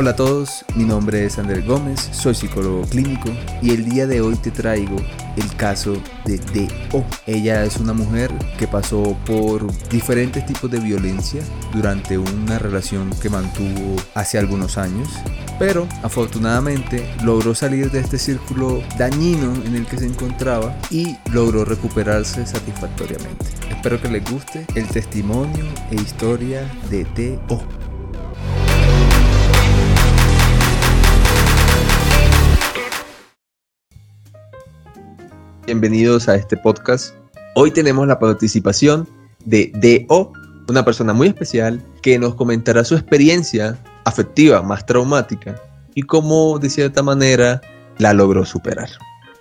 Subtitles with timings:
[0.00, 3.28] Hola a todos, mi nombre es Andrés Gómez, soy psicólogo clínico
[3.60, 4.96] y el día de hoy te traigo
[5.36, 5.92] el caso
[6.24, 7.04] de D.O.
[7.26, 11.42] Ella es una mujer que pasó por diferentes tipos de violencia
[11.74, 15.10] durante una relación que mantuvo hace algunos años,
[15.58, 21.66] pero afortunadamente logró salir de este círculo dañino en el que se encontraba y logró
[21.66, 23.44] recuperarse satisfactoriamente.
[23.68, 27.89] Espero que les guste el testimonio e historia de D.O.
[35.70, 37.14] bienvenidos a este podcast.
[37.54, 39.06] Hoy tenemos la participación
[39.44, 40.32] de D.O.,
[40.68, 45.54] una persona muy especial que nos comentará su experiencia afectiva más traumática
[45.94, 47.60] y cómo de cierta manera
[47.98, 48.88] la logró superar.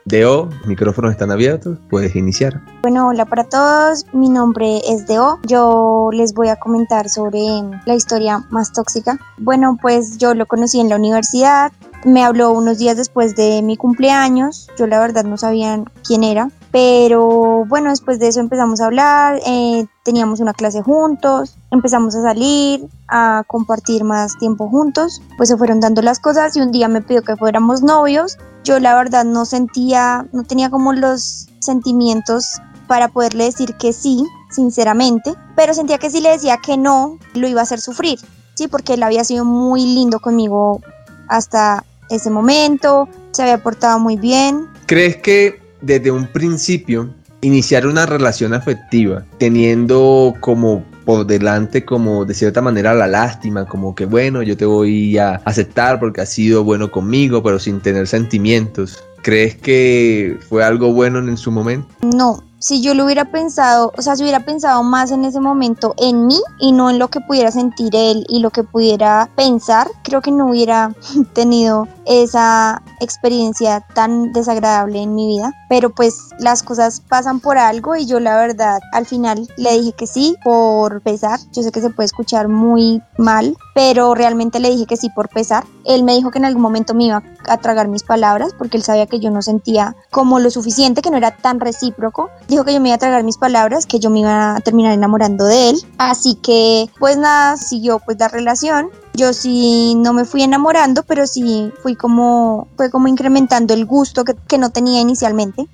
[0.06, 2.62] Deo, micrófonos están abiertos, puedes iniciar.
[2.84, 7.40] Bueno, hola para todos, mi nombre es Deo, yo les voy a comentar sobre
[7.88, 9.18] la historia más tóxica.
[9.40, 11.72] Bueno, pues yo lo conocí en la universidad,
[12.06, 16.50] me habló unos días después de mi cumpleaños, yo la verdad no sabía quién era,
[16.72, 22.22] pero bueno, después de eso empezamos a hablar, eh, teníamos una clase juntos, empezamos a
[22.22, 26.88] salir, a compartir más tiempo juntos, pues se fueron dando las cosas y un día
[26.88, 28.38] me pidió que fuéramos novios.
[28.64, 34.24] Yo la verdad no sentía, no tenía como los sentimientos para poderle decir que sí,
[34.52, 38.20] sinceramente, pero sentía que si le decía que no, lo iba a hacer sufrir,
[38.56, 40.82] sí, porque él había sido muy lindo conmigo
[41.28, 44.68] hasta ese momento, se había portado muy bien.
[44.86, 47.10] ¿Crees que desde un principio
[47.42, 53.96] iniciar una relación afectiva teniendo como por delante como de cierta manera la lástima, como
[53.96, 58.08] que bueno, yo te voy a aceptar porque has sido bueno conmigo, pero sin tener
[58.08, 59.04] sentimientos.
[59.22, 61.88] ¿Crees que fue algo bueno en su momento?
[62.02, 65.94] No, si yo lo hubiera pensado, o sea, si hubiera pensado más en ese momento
[65.98, 69.90] en mí y no en lo que pudiera sentir él y lo que pudiera pensar,
[70.04, 70.94] creo que no hubiera
[71.34, 75.54] tenido esa experiencia tan desagradable en mi vida.
[75.70, 79.94] Pero pues las cosas pasan por algo y yo la verdad al final le dije
[79.94, 81.40] que sí por pesar.
[81.54, 85.30] Yo sé que se puede escuchar muy mal, pero realmente le dije que sí por
[85.30, 85.64] pesar.
[85.86, 88.84] Él me dijo que en algún momento me iba a tragar mis palabras porque él
[88.84, 92.74] sabía que yo no sentía como lo suficiente, que no era tan recíproco dijo que
[92.74, 95.70] yo me iba a tragar mis palabras, que yo me iba a terminar enamorando de
[95.70, 95.78] él.
[95.98, 98.90] Así que, pues nada, siguió pues la relación.
[99.14, 104.26] Yo sí no me fui enamorando, pero sí fui como, fue como incrementando el gusto
[104.26, 105.68] que, que no tenía inicialmente.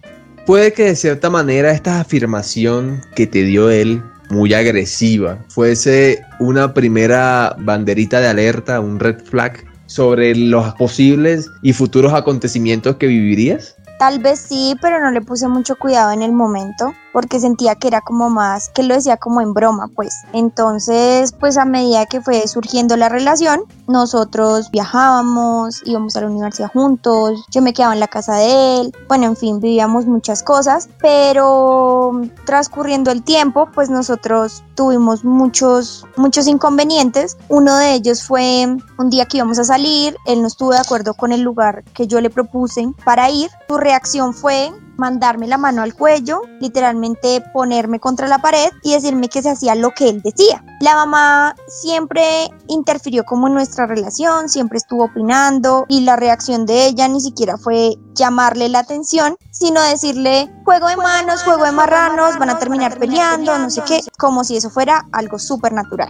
[0.46, 6.74] Puede que de cierta manera esta afirmación que te dio él muy agresiva fuese una
[6.74, 13.76] primera banderita de alerta, un red flag sobre los posibles y futuros acontecimientos que vivirías?
[14.00, 17.88] Tal vez sí, pero no le puse mucho cuidado en el momento porque sentía que
[17.88, 20.24] era como más, que lo decía como en broma, pues.
[20.34, 26.70] Entonces, pues a medida que fue surgiendo la relación, nosotros viajábamos, íbamos a la universidad
[26.74, 30.90] juntos, yo me quedaba en la casa de él, bueno, en fin, vivíamos muchas cosas,
[31.00, 37.38] pero transcurriendo el tiempo, pues nosotros tuvimos muchos, muchos inconvenientes.
[37.48, 38.68] Uno de ellos fue
[38.98, 42.08] un día que íbamos a salir, él no estuvo de acuerdo con el lugar que
[42.08, 43.50] yo le propuse para ir.
[43.86, 49.44] Reacción fue mandarme la mano al cuello, literalmente ponerme contra la pared y decirme que
[49.44, 50.64] se hacía lo que él decía.
[50.82, 56.88] La mamá siempre interfirió como en nuestra relación, siempre estuvo opinando y la reacción de
[56.88, 62.40] ella ni siquiera fue llamarle la atención, sino decirle juego de manos, juego de marranos,
[62.40, 66.10] van a terminar peleando, no sé qué, como si eso fuera algo súper natural.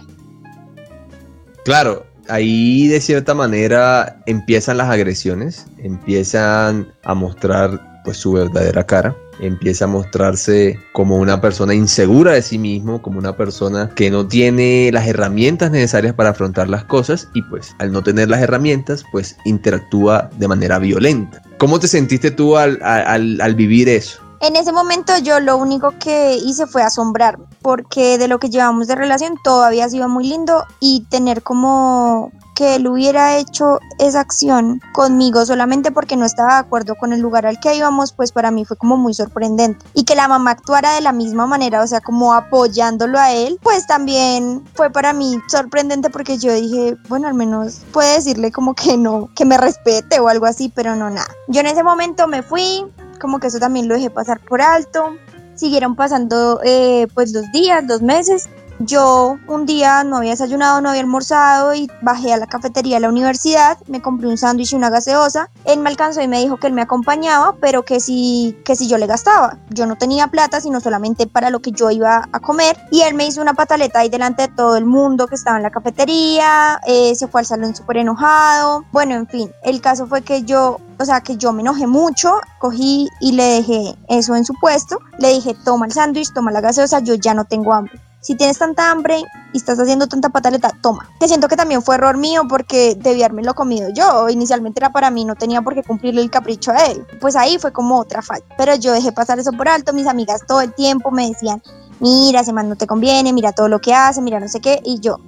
[1.64, 9.16] Claro, ahí de cierta manera empiezan las agresiones, empiezan a mostrar pues su verdadera cara.
[9.38, 14.26] Empieza a mostrarse como una persona insegura de sí mismo, como una persona que no
[14.26, 19.04] tiene las herramientas necesarias para afrontar las cosas y pues al no tener las herramientas
[19.12, 21.42] pues interactúa de manera violenta.
[21.58, 24.25] ¿Cómo te sentiste tú al, al, al vivir eso?
[24.40, 28.86] En ese momento yo lo único que hice fue asombrarme, porque de lo que llevamos
[28.86, 34.20] de relación todo había sido muy lindo y tener como que él hubiera hecho esa
[34.20, 38.32] acción conmigo solamente porque no estaba de acuerdo con el lugar al que íbamos, pues
[38.32, 39.84] para mí fue como muy sorprendente.
[39.92, 43.60] Y que la mamá actuara de la misma manera, o sea, como apoyándolo a él,
[43.62, 48.74] pues también fue para mí sorprendente porque yo dije, bueno, al menos puede decirle como
[48.74, 51.28] que no, que me respete o algo así, pero no nada.
[51.48, 52.86] Yo en ese momento me fui,
[53.18, 55.16] como que eso también lo dejé pasar por alto.
[55.54, 58.48] Siguieron pasando eh, pues los días, dos meses
[58.78, 63.00] Yo un día no había desayunado, no había almorzado y bajé a la cafetería de
[63.00, 65.48] la universidad, me compré un sándwich y una gaseosa.
[65.64, 68.86] Él me alcanzó y me dijo que él me acompañaba, pero que si, que si
[68.86, 69.56] yo le gastaba.
[69.70, 72.76] Yo no tenía plata, sino solamente para lo que yo iba a comer.
[72.90, 75.62] Y él me hizo una pataleta ahí delante de todo el mundo que estaba en
[75.62, 78.84] la cafetería, eh, se fue al salón súper enojado.
[78.92, 82.40] Bueno, en fin, el caso fue que yo o sea que yo me enojé mucho,
[82.58, 86.62] cogí y le dejé eso en su puesto, le dije, toma el sándwich, toma la
[86.62, 90.72] gaseosa, yo ya no tengo hambre si tienes tanta hambre y estás haciendo tanta pataleta,
[90.82, 91.08] toma.
[91.20, 94.28] Que siento que también fue error mío porque debí lo comido yo.
[94.28, 97.06] Inicialmente era para mí, no tenía por qué cumplirle el capricho a él.
[97.20, 98.44] Pues ahí fue como otra falla.
[98.58, 99.92] Pero yo dejé pasar eso por alto.
[99.92, 101.62] Mis amigas todo el tiempo me decían,
[102.00, 104.80] mira, ese man no te conviene, mira todo lo que hace, mira no sé qué.
[104.84, 105.20] Y yo,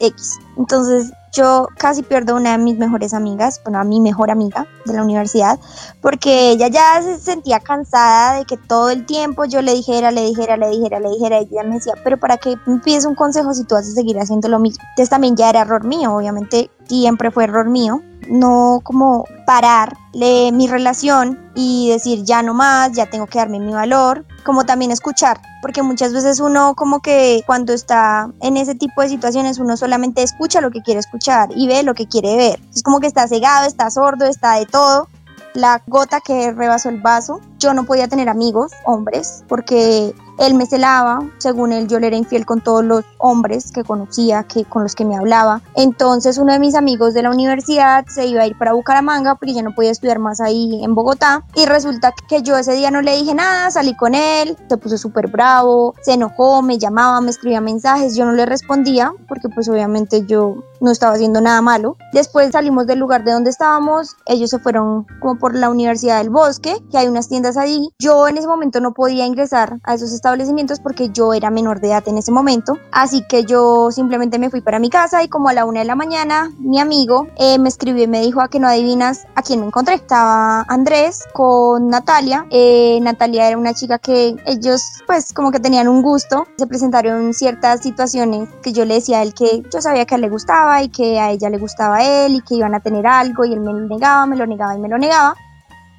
[0.00, 0.38] X.
[0.56, 4.92] Entonces yo casi pierdo una de mis mejores amigas, bueno, a mi mejor amiga de
[4.92, 5.58] la universidad,
[6.00, 10.22] porque ella ya se sentía cansada de que todo el tiempo yo le dijera, le
[10.22, 13.16] dijera, le dijera, le dijera, y ella me decía, pero ¿para qué me pides un
[13.16, 14.84] consejo si tú vas a seguir haciendo lo mismo?
[14.90, 20.66] Entonces también ya era error mío, obviamente siempre fue error mío, no como pararle mi
[20.66, 25.40] relación y decir ya no más, ya tengo que darme mi valor, como también escuchar,
[25.62, 30.22] porque muchas veces uno como que cuando está en ese tipo de situaciones uno solamente
[30.22, 32.60] escucha lo que quiere escuchar y ve lo que quiere ver.
[32.74, 35.08] Es como que está cegado, está sordo, está de todo
[35.54, 37.40] la gota que rebasó el vaso.
[37.58, 42.16] Yo no podía tener amigos, hombres, porque él me celaba, según él yo le era
[42.16, 45.62] infiel con todos los hombres que conocía, que con los que me hablaba.
[45.74, 49.54] Entonces uno de mis amigos de la universidad se iba a ir para Bucaramanga porque
[49.54, 53.02] ya no podía estudiar más ahí en Bogotá y resulta que yo ese día no
[53.02, 57.30] le dije nada, salí con él, se puso súper bravo, se enojó, me llamaba, me
[57.30, 61.96] escribía mensajes, yo no le respondía porque pues obviamente yo no estaba haciendo nada malo.
[62.12, 66.30] Después salimos del lugar de donde estábamos, ellos se fueron como por la Universidad del
[66.30, 67.90] Bosque, que hay unas tiendas ahí.
[67.98, 71.88] Yo en ese momento no podía ingresar a esos establecimientos porque yo era menor de
[71.88, 75.50] edad en ese momento, así que yo simplemente me fui para mi casa y como
[75.50, 78.48] a la una de la mañana mi amigo eh, me escribió y me dijo a
[78.48, 79.94] que no adivinas a quién me encontré.
[79.94, 82.46] Estaba Andrés con Natalia.
[82.50, 86.46] Eh, Natalia era una chica que ellos pues como que tenían un gusto.
[86.56, 90.16] Se presentaron ciertas situaciones que yo le decía a él que yo sabía que a
[90.16, 92.80] él le gustaba y que a ella le gustaba a él y que iban a
[92.80, 95.36] tener algo y él me lo negaba, me lo negaba y me lo negaba.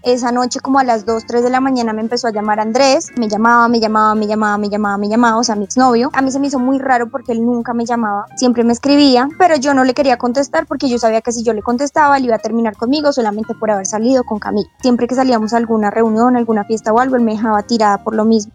[0.06, 3.12] Esa noche como a las 2, 3 de la mañana me empezó a llamar Andrés,
[3.18, 6.12] me llamaba, me llamaba, me llamaba, me llamaba, me llamaba, o sea, mi exnovio.
[6.14, 9.28] A mí se me hizo muy raro porque él nunca me llamaba, siempre me escribía,
[9.40, 12.26] pero yo no le quería contestar porque yo sabía que si yo le contestaba, él
[12.26, 14.70] iba a terminar conmigo solamente por haber salido con Camila.
[14.80, 18.14] Siempre que salíamos a alguna reunión, alguna fiesta o algo, él me dejaba tirada por
[18.14, 18.54] lo mismo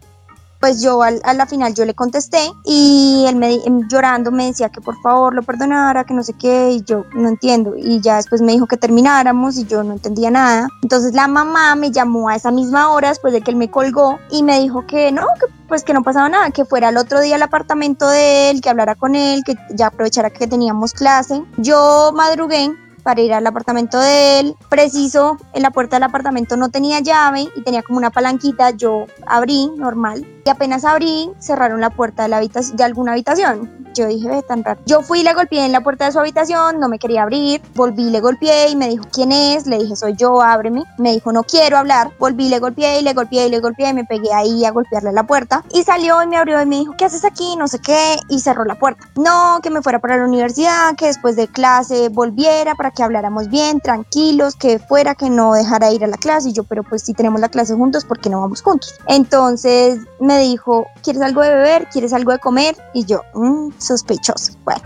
[0.61, 4.45] pues yo al, a la final yo le contesté y él me em, llorando me
[4.45, 7.73] decía que por favor lo perdonara, que no sé qué, y yo no entiendo.
[7.75, 10.67] Y ya después me dijo que termináramos y yo no entendía nada.
[10.83, 14.19] Entonces la mamá me llamó a esa misma hora después de que él me colgó
[14.29, 17.21] y me dijo que no, que pues que no pasaba nada, que fuera el otro
[17.21, 21.41] día al apartamento de él, que hablara con él, que ya aprovechara que teníamos clase.
[21.57, 22.71] Yo madrugué
[23.03, 24.55] para ir al apartamento de él.
[24.69, 28.71] Preciso, en la puerta del apartamento no tenía llave y tenía como una palanquita.
[28.71, 33.81] Yo abrí normal y apenas abrí, cerraron la puerta de, la habitación, de alguna habitación.
[33.93, 34.79] Yo dije, ve, tan raro.
[34.85, 37.61] Yo fui y le golpeé en la puerta de su habitación, no me quería abrir.
[37.75, 39.67] Volví, le golpeé y me dijo, ¿quién es?
[39.67, 40.83] Le dije, soy yo, ábreme.
[40.97, 42.11] Me dijo, no quiero hablar.
[42.17, 45.11] Volví, le golpeé y le golpeé y le golpeé y me pegué ahí a golpearle
[45.11, 45.63] la puerta.
[45.71, 47.55] Y salió y me abrió y me dijo, ¿qué haces aquí?
[47.57, 48.17] No sé qué.
[48.29, 49.09] Y cerró la puerta.
[49.15, 53.49] No, que me fuera para la universidad, que después de clase volviera para que habláramos
[53.49, 56.49] bien, tranquilos, que fuera, que no dejara ir a la clase.
[56.49, 58.95] Y yo, pero pues si tenemos la clase juntos, ¿por qué no vamos juntos?
[59.07, 61.87] Entonces me dijo, ¿quieres algo de beber?
[61.91, 62.75] ¿Quieres algo de comer?
[62.93, 64.53] Y yo, mmm, sospechoso.
[64.63, 64.81] Bueno,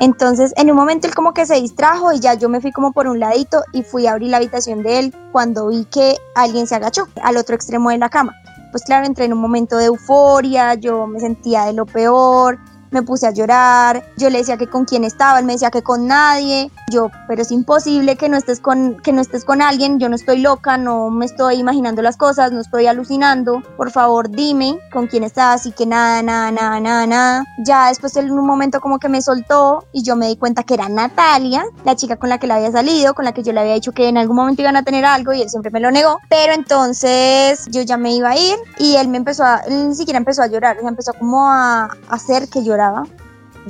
[0.00, 2.92] entonces en un momento él como que se distrajo y ya yo me fui como
[2.92, 6.66] por un ladito y fui a abrir la habitación de él cuando vi que alguien
[6.66, 8.34] se agachó al otro extremo de la cama.
[8.70, 12.58] Pues claro, entré en un momento de euforia, yo me sentía de lo peor,
[12.90, 15.82] me puse a llorar, yo le decía que con quién estaba, él me decía que
[15.82, 19.98] con nadie, yo, pero es imposible que no estés con, que no estés con alguien,
[19.98, 24.30] yo no estoy loca, no me estoy imaginando las cosas, no estoy alucinando, por favor
[24.30, 27.44] dime con quién estás y que nada, nada, nada, nada, nada.
[27.58, 30.74] Ya después en un momento como que me soltó y yo me di cuenta que
[30.74, 33.60] era Natalia, la chica con la que le había salido, con la que yo le
[33.60, 35.90] había dicho que en algún momento iban a tener algo y él siempre me lo
[35.90, 39.88] negó, pero entonces yo ya me iba a ir y él me empezó a, él
[39.88, 42.77] ni siquiera empezó a llorar, o sea, empezó como a hacer que yo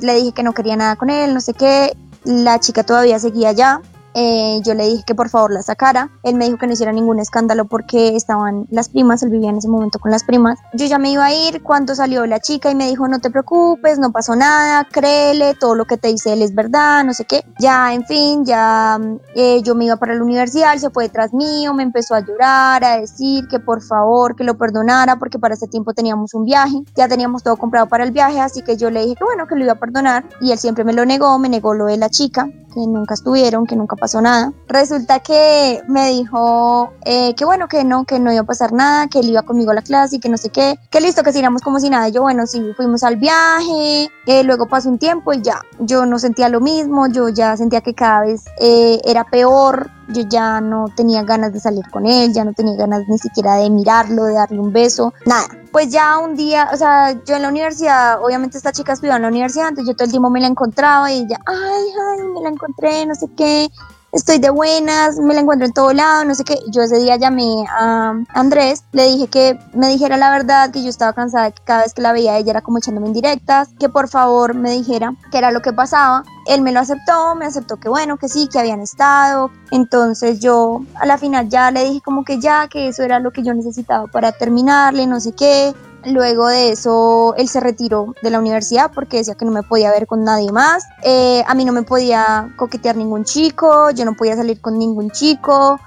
[0.01, 1.97] le dije que no quería nada con él, no sé qué.
[2.25, 3.81] La chica todavía seguía allá.
[4.21, 6.11] Eh, yo le dije que por favor la sacara.
[6.25, 9.59] Él me dijo que no hiciera ningún escándalo porque estaban las primas, él vivía en
[9.59, 10.59] ese momento con las primas.
[10.75, 13.31] Yo ya me iba a ir cuando salió la chica y me dijo, no te
[13.31, 17.27] preocupes, no pasó nada, créele, todo lo que te dice él es verdad, no sé
[17.27, 17.45] qué.
[17.61, 18.99] Ya, en fin, ya
[19.37, 22.83] eh, yo me iba para la universidad, se fue detrás mío, me empezó a llorar,
[22.83, 26.83] a decir que por favor, que lo perdonara porque para ese tiempo teníamos un viaje,
[26.97, 29.55] ya teníamos todo comprado para el viaje, así que yo le dije que bueno, que
[29.55, 32.11] lo iba a perdonar y él siempre me lo negó, me negó lo de la
[32.11, 34.53] chica, que nunca estuvieron, que nunca pasó nada.
[34.69, 39.09] Resulta que me dijo eh, que bueno, que no, que no iba a pasar nada,
[39.09, 41.33] que él iba conmigo a la clase y que no sé qué, que listo, que
[41.33, 42.09] sigamos como si nada.
[42.09, 46.19] Yo, bueno, sí, fuimos al viaje, eh, luego pasó un tiempo y ya, yo no
[46.19, 50.87] sentía lo mismo, yo ya sentía que cada vez eh, era peor, yo ya no
[50.97, 54.35] tenía ganas de salir con él, ya no tenía ganas ni siquiera de mirarlo, de
[54.35, 55.49] darle un beso, nada.
[55.73, 59.23] Pues ya un día, o sea, yo en la universidad, obviamente esta chica estudiaba en
[59.23, 62.41] la universidad, entonces yo todo el tiempo me la encontraba y ella, ay, ay, me
[62.41, 63.69] la encontré, no sé qué,
[64.13, 66.59] estoy de buenas, me la encuentro en todo lado, no sé qué.
[66.69, 70.89] Yo ese día llamé a Andrés, le dije que me dijera la verdad, que yo
[70.89, 74.09] estaba cansada, que cada vez que la veía ella era como echándome indirectas, que por
[74.09, 76.25] favor me dijera qué era lo que pasaba.
[76.47, 79.51] Él me lo aceptó, me aceptó que bueno, que sí, que habían estado.
[79.71, 83.33] Entonces yo a la final ya le dije como que ya, que eso era lo
[83.33, 85.75] que yo necesitaba para terminarle, no sé qué.
[86.05, 89.91] Luego de eso, él se retiró de la universidad porque decía que no me podía
[89.91, 90.85] ver con nadie más.
[91.03, 95.11] Eh, a mí no me podía coquetear ningún chico, yo no podía salir con ningún
[95.11, 95.81] chico,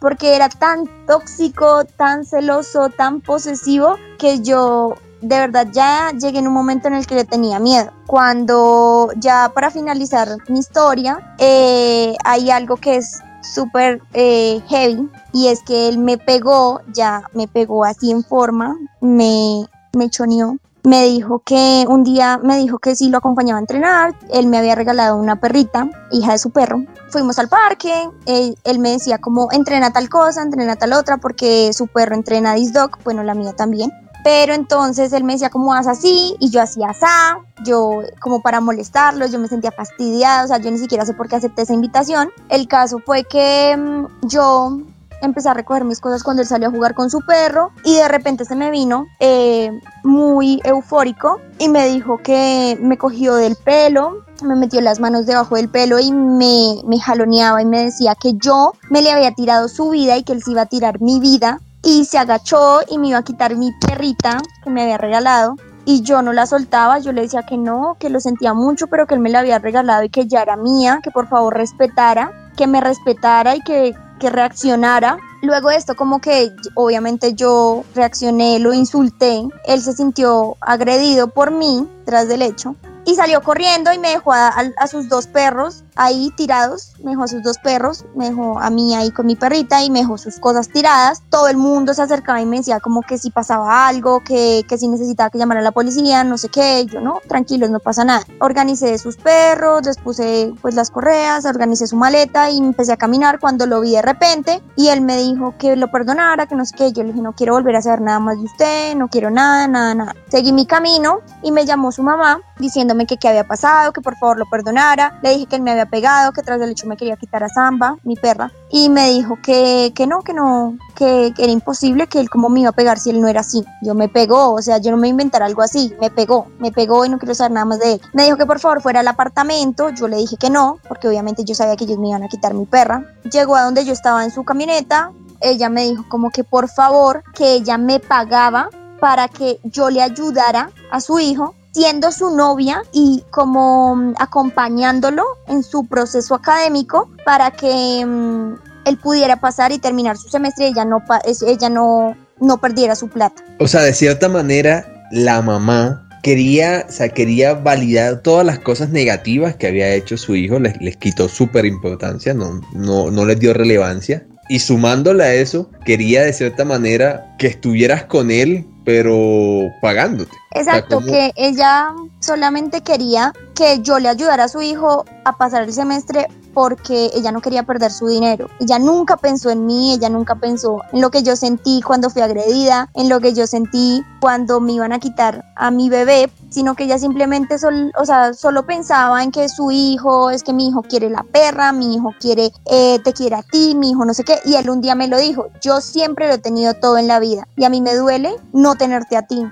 [0.00, 6.46] porque era tan tóxico, tan celoso, tan posesivo, que yo de verdad ya llegué en
[6.46, 7.90] un momento en el que le tenía miedo.
[8.06, 13.20] Cuando ya para finalizar mi historia, eh, hay algo que es
[13.54, 18.76] súper eh, heavy y es que él me pegó, ya me pegó así en forma,
[19.00, 20.56] me, me choneó.
[20.84, 24.58] Me dijo que un día me dijo que si lo acompañaba a entrenar, él me
[24.58, 26.84] había regalado una perrita, hija de su perro.
[27.10, 27.92] Fuimos al parque,
[28.26, 32.72] él, me decía como entrena tal cosa, entrena tal otra, porque su perro entrena disc
[32.72, 33.90] dog, bueno, la mía también.
[34.28, 36.36] Pero entonces él me decía, ¿cómo vas así?
[36.38, 40.70] Y yo hacía asá, yo como para molestarlo, yo me sentía fastidiada, o sea, yo
[40.70, 42.28] ni siquiera sé por qué acepté esa invitación.
[42.50, 44.82] El caso fue que mm, yo
[45.22, 48.06] empecé a recoger mis cosas cuando él salió a jugar con su perro y de
[48.06, 49.70] repente se me vino eh,
[50.04, 55.56] muy eufórico y me dijo que me cogió del pelo, me metió las manos debajo
[55.56, 59.68] del pelo y me, me jaloneaba y me decía que yo me le había tirado
[59.68, 62.98] su vida y que él se iba a tirar mi vida y se agachó y
[62.98, 66.98] me iba a quitar mi perrita que me había regalado y yo no la soltaba,
[66.98, 69.58] yo le decía que no, que lo sentía mucho, pero que él me la había
[69.58, 73.94] regalado y que ya era mía, que por favor respetara, que me respetara y que,
[74.20, 75.16] que reaccionara.
[75.40, 81.52] Luego de esto como que obviamente yo reaccioné, lo insulté, él se sintió agredido por
[81.52, 82.76] mí tras del hecho
[83.08, 87.24] y salió corriendo y me dejó a, a, sus dos perros ahí tirados, me dejó
[87.24, 90.16] a sus dos perros, me dejó a mí ahí con mi perrita y me dejó
[90.16, 91.22] sus cosas tiradas.
[91.28, 94.78] Todo el mundo se acercaba y me decía como que si pasaba algo, que, que
[94.78, 96.86] si necesitaba que llamara a la policía, no sé qué.
[96.86, 98.24] Yo no, tranquilos, no pasa nada.
[98.40, 103.40] Organicé sus perros, les puse pues las correas, organicé su maleta y empecé a caminar
[103.40, 106.76] cuando lo vi de repente y él me dijo que lo perdonara, que no sé
[106.76, 106.92] qué.
[106.92, 109.66] Yo le dije no quiero volver a saber nada más de usted, no quiero nada,
[109.66, 110.14] nada, nada.
[110.28, 114.16] Seguí mi camino y me llamó su mamá diciéndome que qué había pasado, que por
[114.16, 115.18] favor lo perdonara.
[115.22, 117.48] Le dije que él me había pegado, que tras del hecho me quería quitar a
[117.48, 122.20] Samba, mi perra, y me dijo que, que no, que no, que, era imposible, que
[122.20, 123.64] él como me iba a pegar si él no era así.
[123.82, 127.04] Yo me pegó, o sea, yo no me inventara algo así, me pegó, me pegó
[127.04, 128.00] y no quiero saber nada más de él.
[128.12, 131.44] Me dijo que por favor fuera al apartamento, yo le dije que no, porque obviamente
[131.44, 133.04] yo sabía que ellos me iban a quitar mi perra.
[133.30, 137.22] Llegó a donde yo estaba en su camioneta, ella me dijo como que por favor,
[137.34, 142.82] que ella me pagaba para que yo le ayudara a su hijo siendo su novia
[142.92, 149.78] y como mm, acompañándolo en su proceso académico para que mm, él pudiera pasar y
[149.78, 151.02] terminar su semestre y ella no,
[151.46, 153.42] ella no, no perdiera su plata.
[153.60, 158.90] O sea, de cierta manera, la mamá quería, o sea, quería validar todas las cosas
[158.90, 163.38] negativas que había hecho su hijo, les, les quitó súper importancia, no, no, no les
[163.38, 164.26] dio relevancia.
[164.50, 170.34] Y sumándole a eso, quería de cierta manera que estuvieras con él pero pagándote.
[170.52, 175.74] Exacto, que ella solamente quería que yo le ayudara a su hijo a pasar el
[175.74, 176.26] semestre
[176.58, 178.48] porque ella no quería perder su dinero.
[178.58, 182.20] Ella nunca pensó en mí, ella nunca pensó en lo que yo sentí cuando fui
[182.20, 186.74] agredida, en lo que yo sentí cuando me iban a quitar a mi bebé, sino
[186.74, 187.54] que ella simplemente
[187.96, 191.70] o sea, solo pensaba en que su hijo, es que mi hijo quiere la perra,
[191.70, 194.68] mi hijo quiere, eh, te quiere a ti, mi hijo no sé qué, y él
[194.68, 197.66] un día me lo dijo, yo siempre lo he tenido todo en la vida y
[197.66, 199.46] a mí me duele no tenerte a ti.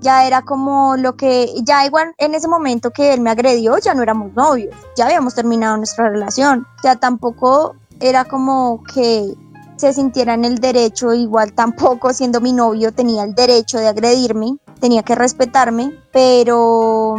[0.00, 3.94] Ya era como lo que, ya igual en ese momento que él me agredió, ya
[3.94, 9.34] no éramos novios, ya habíamos terminado nuestra relación, ya tampoco era como que
[9.76, 14.58] se sintiera en el derecho, igual tampoco siendo mi novio tenía el derecho de agredirme,
[14.80, 17.14] tenía que respetarme, pero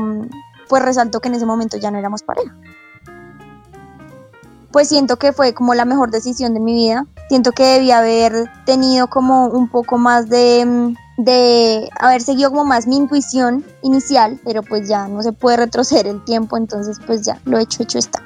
[0.67, 2.55] pues resaltó que en ese momento ya no éramos pareja.
[4.71, 8.51] Pues siento que fue como la mejor decisión de mi vida, siento que debía haber
[8.65, 14.63] tenido como un poco más de de haber seguido como más mi intuición inicial, pero
[14.63, 18.23] pues ya no se puede retroceder el tiempo, entonces pues ya lo hecho, hecho está.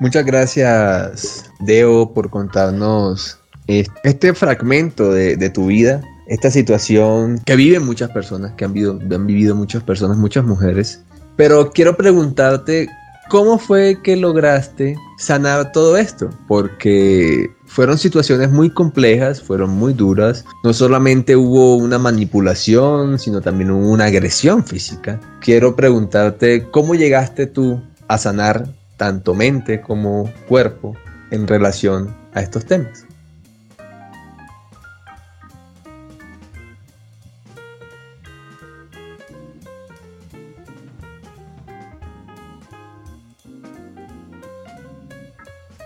[0.00, 8.10] Muchas gracias, Deo, por contarnos este fragmento de, tu vida, esta situación que viven muchas
[8.10, 11.02] personas, que han vivido, han vivido muchas personas, muchas mujeres.
[11.34, 12.88] Pero quiero preguntarte,
[13.28, 16.30] ¿cómo fue que lograste sanar todo esto?
[16.46, 20.44] Porque fueron situaciones muy complejas, fueron muy duras.
[20.64, 25.20] No solamente hubo una manipulación, sino también hubo una agresión física.
[25.40, 28.66] Quiero preguntarte, ¿cómo llegaste tú a sanar
[28.98, 30.94] tanto mente como cuerpo
[31.30, 33.07] en relación a estos temas.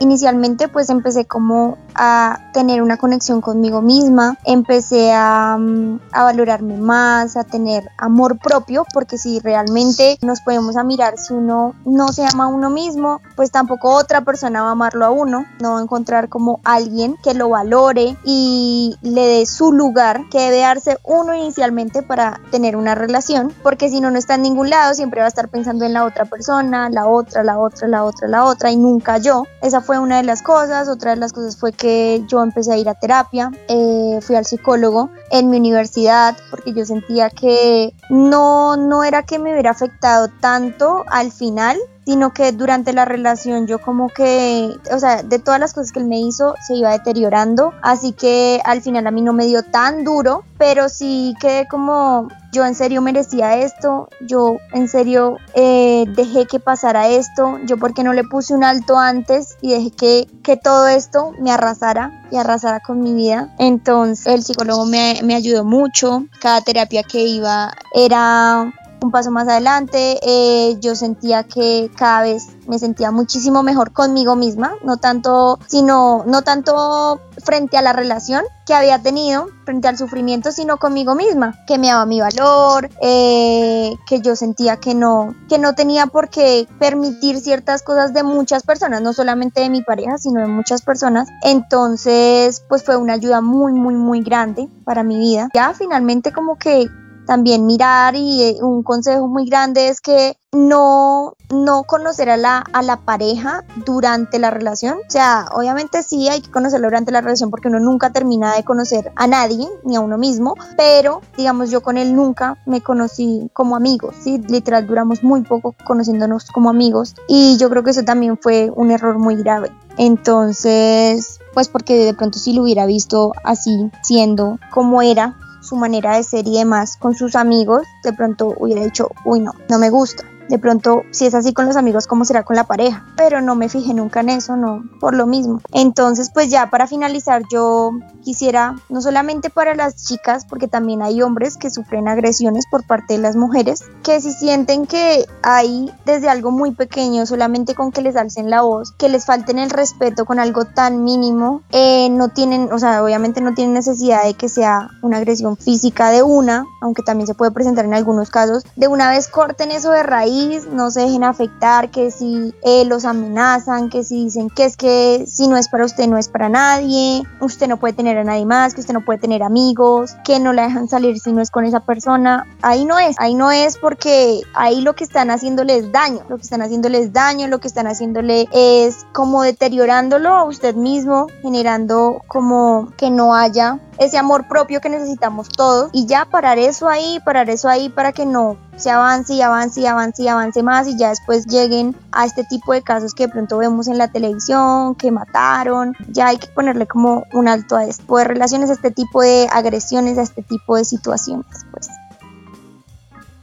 [0.02, 6.76] Inicialmente pues empecé como a tener una conexión conmigo misma, empecé a, mm, a, valorarme
[6.76, 12.08] más, a tener amor propio, porque si realmente nos podemos a mirar, si uno no
[12.08, 15.74] se ama a uno mismo, pues tampoco otra persona va a amarlo a uno, no
[15.74, 20.58] va a encontrar como alguien que lo valore y le dé su lugar que debe
[20.58, 24.94] darse uno inicialmente para tener una relación, porque si no, no está en ningún lado,
[24.94, 28.26] siempre va a estar pensando en la otra persona, la otra, la otra, la otra,
[28.26, 29.44] la otra, y nunca yo.
[29.60, 32.72] Esa fue una de las cosas, otra de las cosas fue que que yo empecé
[32.72, 37.92] a ir a terapia, eh, fui al psicólogo en mi universidad porque yo sentía que
[38.08, 43.66] no, no era que me hubiera afectado tanto al final, sino que durante la relación
[43.66, 46.90] yo como que, o sea, de todas las cosas que él me hizo se iba
[46.90, 51.66] deteriorando, así que al final a mí no me dio tan duro, pero sí quedé
[51.68, 57.76] como, yo en serio merecía esto, yo en serio eh, dejé que pasara esto, yo
[57.76, 62.26] porque no le puse un alto antes y dejé que, que todo esto me arrasara
[62.30, 63.54] y arrasara con mi vida.
[63.58, 69.48] Entonces el psicólogo me, me ayudó mucho, cada terapia que iba era un paso más
[69.48, 75.58] adelante, eh, yo sentía que cada vez me sentía muchísimo mejor conmigo misma, no tanto,
[75.66, 81.14] sino, no tanto frente a la relación que había tenido, frente al sufrimiento, sino conmigo
[81.14, 86.06] misma, que me daba mi valor, eh, que yo sentía que no, que no tenía
[86.06, 90.48] por qué permitir ciertas cosas de muchas personas, no solamente de mi pareja, sino de
[90.48, 91.28] muchas personas.
[91.42, 95.48] Entonces, pues fue una ayuda muy, muy, muy grande para mi vida.
[95.54, 96.88] Ya finalmente como que
[97.26, 102.58] también mirar y eh, un consejo muy grande es que no, no conocer a la,
[102.58, 104.98] a la pareja durante la relación.
[104.98, 108.64] O sea, obviamente sí hay que conocerlo durante la relación porque uno nunca termina de
[108.64, 113.50] conocer a nadie ni a uno mismo, pero digamos yo con él nunca me conocí
[113.54, 114.38] como amigos, ¿sí?
[114.48, 118.90] Literal duramos muy poco conociéndonos como amigos y yo creo que eso también fue un
[118.90, 119.70] error muy grave.
[119.96, 125.36] Entonces, pues porque de pronto si lo hubiera visto así, siendo como era,
[125.72, 129.52] su manera de ser y demás con sus amigos, de pronto hubiera dicho, uy no,
[129.70, 130.22] no me gusta.
[130.52, 133.06] De pronto, si es así con los amigos, ¿cómo será con la pareja?
[133.16, 135.62] Pero no me fijé nunca en eso, no, por lo mismo.
[135.72, 141.22] Entonces, pues ya para finalizar, yo quisiera, no solamente para las chicas, porque también hay
[141.22, 146.28] hombres que sufren agresiones por parte de las mujeres, que si sienten que hay desde
[146.28, 150.26] algo muy pequeño, solamente con que les alcen la voz, que les falten el respeto
[150.26, 154.50] con algo tan mínimo, eh, no tienen, o sea, obviamente no tienen necesidad de que
[154.50, 158.88] sea una agresión física de una, aunque también se puede presentar en algunos casos, de
[158.88, 163.88] una vez corten eso de raíz, no se dejen afectar, que si eh, los amenazan,
[163.90, 167.22] que si dicen que es que si no es para usted, no es para nadie,
[167.40, 170.52] usted no puede tener a nadie más, que usted no puede tener amigos, que no
[170.52, 172.46] la dejan salir si no es con esa persona.
[172.62, 176.36] Ahí no es, ahí no es porque ahí lo que están haciéndole es daño, lo
[176.36, 181.26] que están haciéndole es daño, lo que están haciéndole es como deteriorándolo a usted mismo,
[181.42, 186.88] generando como que no haya ese amor propio que necesitamos todos y ya parar eso
[186.88, 190.62] ahí, parar eso ahí para que no se avance y avance y avance y avance
[190.62, 193.98] más y ya después lleguen a este tipo de casos que de pronto vemos en
[193.98, 198.24] la televisión, que mataron, ya hay que ponerle como un alto a este tipo de
[198.24, 201.88] relaciones, a este tipo de agresiones, a este tipo de situaciones, pues.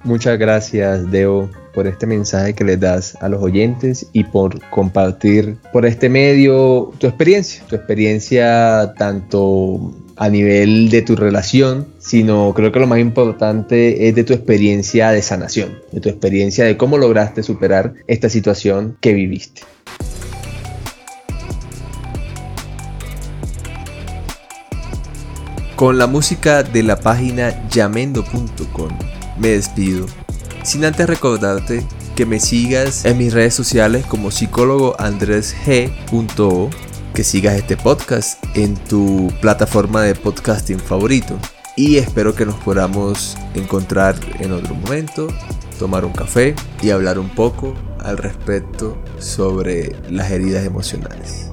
[0.04, 5.58] Muchas gracias, Deo, por este mensaje que les das a los oyentes y por compartir
[5.74, 12.72] por este medio tu experiencia, tu experiencia tanto a nivel de tu relación, sino creo
[12.72, 16.98] que lo más importante es de tu experiencia de sanación, de tu experiencia de cómo
[16.98, 19.62] lograste superar esta situación que viviste.
[25.76, 28.90] Con la música de la página llamendo.com
[29.38, 30.08] me despido,
[30.64, 31.84] sin antes recordarte
[32.16, 35.92] que me sigas en mis redes sociales como psicólogo Andrés G.
[37.14, 41.38] que sigas este podcast en tu plataforma de podcasting favorito
[41.80, 45.30] y espero que nos podamos encontrar en otro momento,
[45.80, 51.49] tomar un café y hablar un poco al respecto sobre las heridas emocionales.